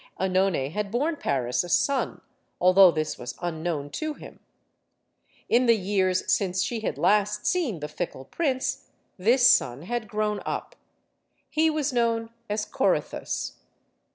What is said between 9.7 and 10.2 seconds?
had